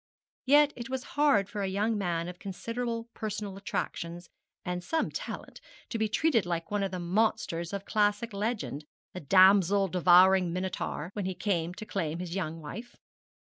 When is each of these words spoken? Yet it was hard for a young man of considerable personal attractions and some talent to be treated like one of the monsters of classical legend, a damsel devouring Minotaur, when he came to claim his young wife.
Yet 0.47 0.73
it 0.75 0.89
was 0.89 1.03
hard 1.13 1.47
for 1.47 1.61
a 1.61 1.67
young 1.67 1.95
man 1.95 2.27
of 2.27 2.39
considerable 2.39 3.03
personal 3.13 3.55
attractions 3.55 4.29
and 4.65 4.83
some 4.83 5.11
talent 5.11 5.61
to 5.89 5.99
be 5.99 6.09
treated 6.09 6.43
like 6.43 6.71
one 6.71 6.81
of 6.81 6.89
the 6.89 6.97
monsters 6.99 7.71
of 7.71 7.85
classical 7.85 8.39
legend, 8.39 8.85
a 9.13 9.19
damsel 9.19 9.87
devouring 9.89 10.51
Minotaur, 10.51 11.11
when 11.13 11.25
he 11.25 11.35
came 11.35 11.75
to 11.75 11.85
claim 11.85 12.17
his 12.17 12.33
young 12.33 12.59
wife. 12.61 12.95